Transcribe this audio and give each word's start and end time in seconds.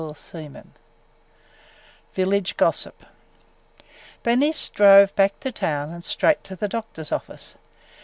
CHAPTER 0.15 0.39
II 0.39 0.61
VILLAGE 2.15 2.57
GOSSIP 2.57 3.05
BERNICE 4.23 4.69
drove 4.69 5.15
back 5.15 5.39
to 5.41 5.51
town 5.51 5.91
and 5.91 6.03
straight 6.03 6.43
to 6.45 6.55
the 6.55 6.67
doctor's 6.67 7.11
office. 7.11 7.53